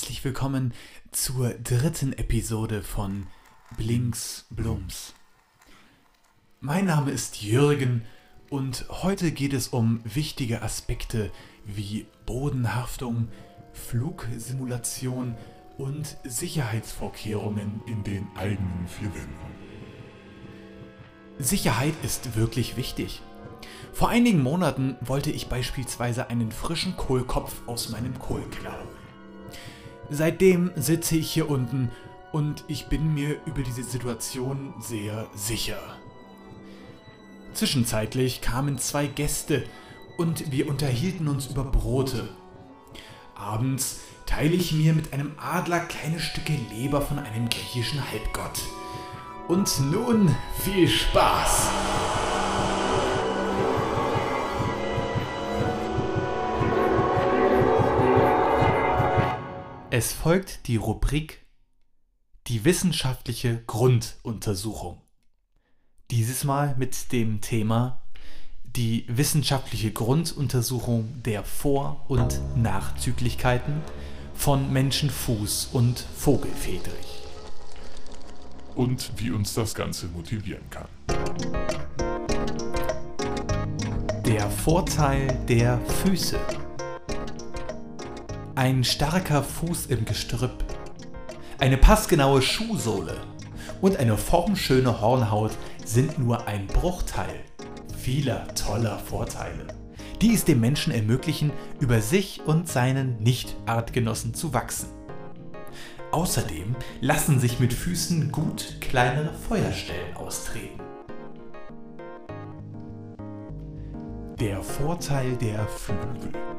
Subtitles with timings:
[0.00, 0.72] herzlich willkommen
[1.12, 3.26] zur dritten Episode von
[3.76, 5.12] Blinks Blums.
[6.58, 8.06] Mein Name ist Jürgen
[8.48, 11.30] und heute geht es um wichtige Aspekte
[11.66, 13.28] wie Bodenhaftung,
[13.74, 15.36] Flugsimulation
[15.76, 19.54] und Sicherheitsvorkehrungen in den eigenen vier Wänden.
[21.38, 23.20] Sicherheit ist wirklich wichtig.
[23.92, 28.99] Vor einigen Monaten wollte ich beispielsweise einen frischen Kohlkopf aus meinem Kohlkeller holen.
[30.10, 31.90] Seitdem sitze ich hier unten
[32.32, 35.78] und ich bin mir über diese Situation sehr sicher.
[37.54, 39.64] Zwischenzeitlich kamen zwei Gäste
[40.18, 42.28] und wir unterhielten uns über Brote.
[43.36, 48.60] Abends teile ich mir mit einem Adler kleine Stücke Leber von einem griechischen Halbgott.
[49.48, 50.34] Und nun
[50.64, 51.79] viel Spaß!
[60.00, 61.44] Es folgt die Rubrik
[62.46, 65.02] Die wissenschaftliche Grunduntersuchung.
[66.10, 68.00] Dieses Mal mit dem Thema
[68.64, 73.82] die wissenschaftliche Grunduntersuchung der Vor- und Nachzüglichkeiten
[74.32, 77.26] von Menschenfuß und Vogelfedrich.
[78.76, 80.88] Und wie uns das Ganze motivieren kann.
[84.24, 86.40] Der Vorteil der Füße.
[88.60, 90.62] Ein starker Fuß im Gestrüpp,
[91.60, 93.16] eine passgenaue Schuhsohle
[93.80, 97.40] und eine formschöne Hornhaut sind nur ein Bruchteil
[97.96, 99.68] vieler toller Vorteile,
[100.20, 104.90] die es dem Menschen ermöglichen, über sich und seinen Nicht-Artgenossen zu wachsen.
[106.12, 110.82] Außerdem lassen sich mit Füßen gut kleinere Feuerstellen austreten.
[114.38, 116.49] Der Vorteil der Flügel.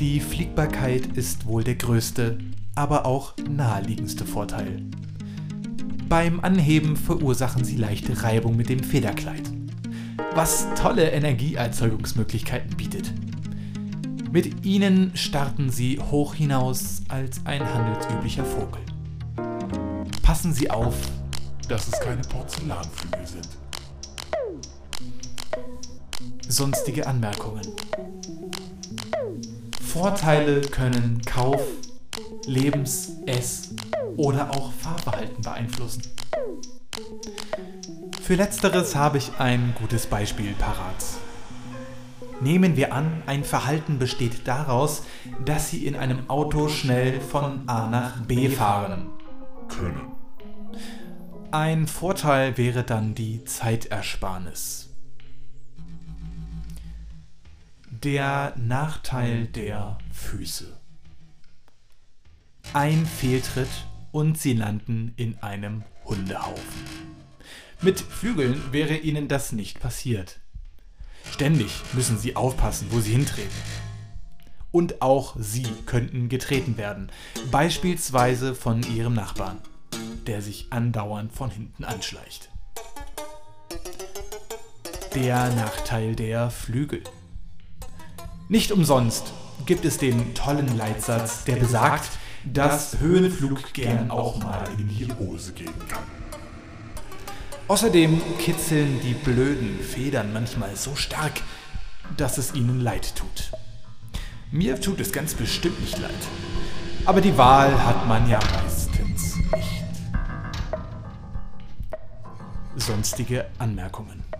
[0.00, 2.38] Die Fliegbarkeit ist wohl der größte,
[2.74, 4.82] aber auch naheliegendste Vorteil.
[6.08, 9.42] Beim Anheben verursachen sie leichte Reibung mit dem Federkleid,
[10.34, 13.12] was tolle Energieerzeugungsmöglichkeiten bietet.
[14.32, 18.82] Mit ihnen starten sie hoch hinaus als ein handelsüblicher Vogel.
[20.22, 20.96] Passen Sie auf,
[21.68, 23.48] Dass es keine Porzellanflügel sind.
[26.48, 27.62] sonstige Anmerkungen.
[29.94, 31.62] Vorteile können Kauf,
[32.46, 33.76] Lebens-, Ess-
[34.16, 36.02] oder auch Fahrverhalten beeinflussen.
[38.20, 40.96] Für letzteres habe ich ein gutes Beispiel parat.
[42.40, 45.04] Nehmen wir an, ein Verhalten besteht daraus,
[45.44, 49.10] dass Sie in einem Auto schnell von A nach B fahren.
[49.68, 50.10] Können.
[51.52, 54.93] Ein Vorteil wäre dann die Zeitersparnis.
[58.04, 60.78] Der Nachteil der Füße.
[62.74, 63.70] Ein Fehltritt
[64.12, 66.84] und sie landen in einem Hundehaufen.
[67.80, 70.40] Mit Flügeln wäre ihnen das nicht passiert.
[71.32, 73.56] Ständig müssen sie aufpassen, wo sie hintreten.
[74.70, 77.10] Und auch sie könnten getreten werden,
[77.50, 79.62] beispielsweise von ihrem Nachbarn,
[80.26, 82.50] der sich andauernd von hinten anschleicht.
[85.14, 87.02] Der Nachteil der Flügel.
[88.48, 89.32] Nicht umsonst
[89.64, 92.10] gibt es den tollen Leitsatz, der besagt,
[92.44, 96.02] dass Höhenflug gern auch mal in die Hose gehen kann.
[97.68, 101.40] Außerdem kitzeln die blöden Federn manchmal so stark,
[102.18, 103.50] dass es ihnen leid tut.
[104.50, 106.12] Mir tut es ganz bestimmt nicht leid.
[107.06, 109.84] Aber die Wahl hat man ja meistens nicht.
[112.76, 114.33] Sonstige Anmerkungen.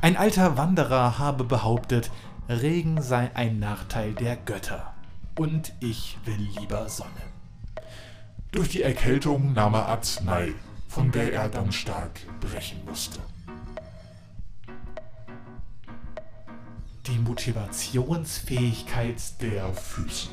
[0.00, 2.12] Ein alter Wanderer habe behauptet,
[2.48, 4.94] Regen sei ein Nachteil der Götter.
[5.36, 7.10] Und ich will lieber Sonne.
[8.52, 10.52] Durch die Erkältung nahm er Arznei,
[10.88, 13.18] von der er dann stark brechen musste.
[17.08, 20.28] Die Motivationsfähigkeit der Füße.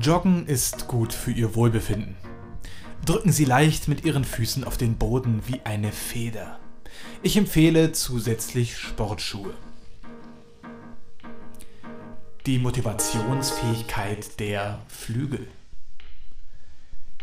[0.00, 2.14] Joggen ist gut für Ihr Wohlbefinden.
[3.04, 6.60] Drücken Sie leicht mit Ihren Füßen auf den Boden wie eine Feder.
[7.22, 9.54] Ich empfehle zusätzlich Sportschuhe.
[12.46, 15.48] Die Motivationsfähigkeit der Flügel.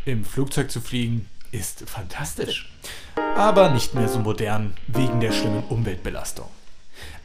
[0.06, 2.72] Im Flugzeug zu fliegen ist fantastisch,
[3.36, 6.50] aber nicht mehr so modern wegen der schlimmen Umweltbelastung.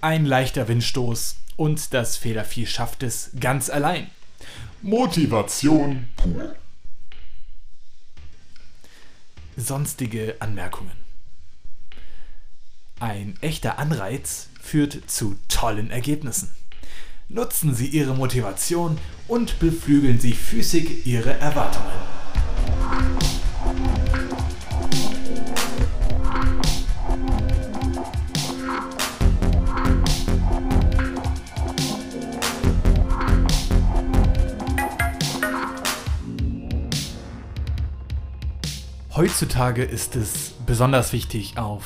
[0.02, 4.10] Ein leichter Windstoß und das Federvieh schafft es ganz allein.
[4.82, 6.54] Motivation pur.
[9.56, 11.05] Sonstige Anmerkungen.
[12.98, 16.56] Ein echter Anreiz führt zu tollen Ergebnissen.
[17.28, 18.96] Nutzen Sie Ihre Motivation
[19.28, 21.92] und beflügeln Sie füßig Ihre Erwartungen.
[39.14, 41.84] Heutzutage ist es besonders wichtig, auf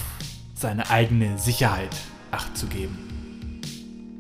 [0.61, 1.97] seine eigene Sicherheit
[2.31, 3.61] acht zu geben.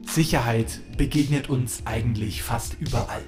[0.06, 3.22] Sicherheit begegnet uns eigentlich fast überall.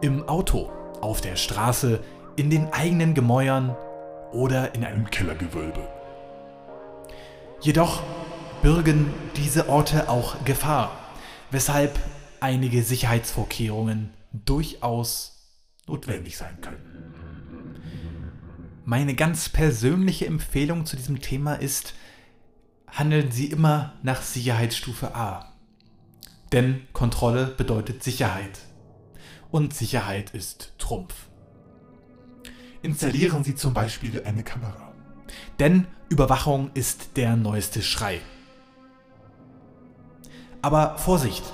[0.00, 2.02] Im Auto, auf der Straße,
[2.36, 3.76] in den eigenen Gemäuern
[4.32, 5.86] oder in einem Kellergewölbe.
[7.60, 8.02] Jedoch
[8.62, 10.98] bürgen diese Orte auch Gefahr,
[11.50, 11.98] weshalb
[12.40, 15.52] einige Sicherheitsvorkehrungen durchaus
[15.86, 17.12] notwendig sein können.
[18.86, 21.94] Meine ganz persönliche Empfehlung zu diesem Thema ist,
[22.94, 25.52] handeln Sie immer nach Sicherheitsstufe A.
[26.52, 28.60] Denn Kontrolle bedeutet Sicherheit.
[29.50, 31.14] Und Sicherheit ist Trumpf.
[32.82, 34.92] Installieren Sie zum Beispiel eine Kamera.
[35.58, 38.20] Denn Überwachung ist der neueste Schrei.
[40.62, 41.44] Aber Vorsicht!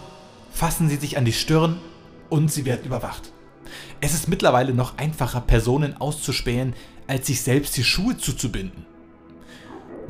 [0.52, 1.80] Fassen Sie sich an die Stirn
[2.28, 3.32] und Sie werden überwacht.
[4.00, 6.74] Es ist mittlerweile noch einfacher, Personen auszuspähen,
[7.06, 8.84] als sich selbst die Schuhe zuzubinden.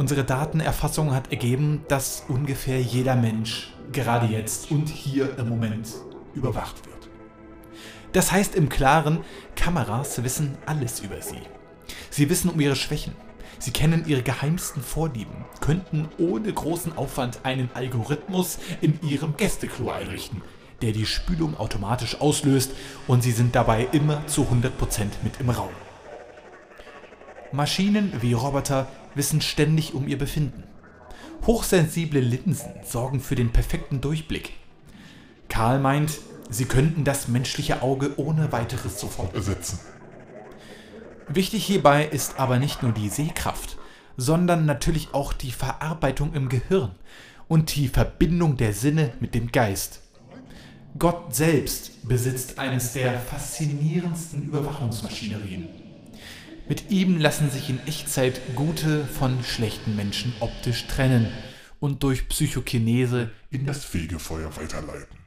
[0.00, 5.88] Unsere Datenerfassung hat ergeben, dass ungefähr jeder Mensch gerade jetzt und hier im Moment
[6.34, 7.10] überwacht wird.
[8.14, 9.18] Das heißt im Klaren,
[9.56, 11.42] Kameras wissen alles über sie.
[12.08, 13.14] Sie wissen um ihre Schwächen.
[13.58, 20.40] Sie kennen ihre geheimsten Vorlieben, könnten ohne großen Aufwand einen Algorithmus in ihrem Gästeklo einrichten,
[20.80, 22.72] der die Spülung automatisch auslöst
[23.06, 24.70] und sie sind dabei immer zu 100%
[25.22, 25.68] mit im Raum.
[27.52, 30.64] Maschinen wie Roboter wissen ständig um ihr Befinden.
[31.46, 34.52] Hochsensible Linsen sorgen für den perfekten Durchblick.
[35.48, 36.18] Karl meint,
[36.50, 39.80] sie könnten das menschliche Auge ohne weiteres sofort ersetzen.
[41.28, 43.78] Wichtig hierbei ist aber nicht nur die Sehkraft,
[44.16, 46.90] sondern natürlich auch die Verarbeitung im Gehirn
[47.48, 50.00] und die Verbindung der Sinne mit dem Geist.
[50.98, 55.68] Gott selbst besitzt eines der faszinierendsten Überwachungsmaschinerien.
[56.70, 61.26] Mit ihm lassen sich in Echtzeit gute von schlechten Menschen optisch trennen
[61.80, 65.18] und durch Psychokinese in das Fegefeuer weiterleiten.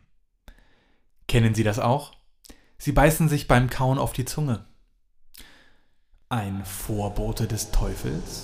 [1.28, 2.14] Kennen Sie das auch?
[2.78, 4.66] Sie beißen sich beim Kauen auf die Zunge.
[6.30, 8.44] Ein Vorbote des Teufels?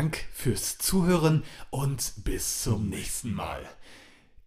[0.00, 3.68] Dank fürs Zuhören und bis zum nächsten Mal.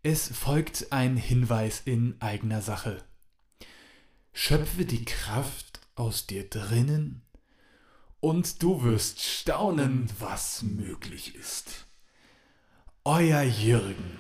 [0.02, 3.04] Es folgt ein Hinweis in eigener Sache.
[4.32, 7.22] Schöpfe die Kraft aus dir drinnen
[8.20, 11.86] und du wirst staunen, was möglich ist.
[13.04, 14.18] Euer Jürgen.